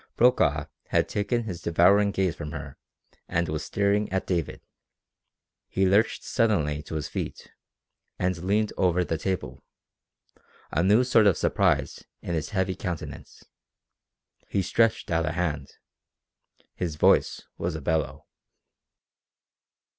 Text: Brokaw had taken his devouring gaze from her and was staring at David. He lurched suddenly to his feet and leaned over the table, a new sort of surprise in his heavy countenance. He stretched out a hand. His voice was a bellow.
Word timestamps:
Brokaw 0.15 0.65
had 0.87 1.07
taken 1.07 1.43
his 1.43 1.61
devouring 1.61 2.09
gaze 2.09 2.35
from 2.35 2.53
her 2.53 2.75
and 3.29 3.47
was 3.47 3.63
staring 3.63 4.11
at 4.11 4.25
David. 4.25 4.61
He 5.67 5.85
lurched 5.87 6.23
suddenly 6.23 6.81
to 6.81 6.95
his 6.95 7.07
feet 7.07 7.51
and 8.17 8.35
leaned 8.43 8.73
over 8.77 9.03
the 9.03 9.19
table, 9.19 9.63
a 10.71 10.81
new 10.81 11.03
sort 11.03 11.27
of 11.27 11.37
surprise 11.37 12.03
in 12.19 12.33
his 12.33 12.49
heavy 12.49 12.75
countenance. 12.75 13.43
He 14.47 14.63
stretched 14.63 15.11
out 15.11 15.27
a 15.27 15.33
hand. 15.33 15.69
His 16.73 16.95
voice 16.95 17.43
was 17.59 17.75
a 17.75 17.81
bellow. 17.81 18.25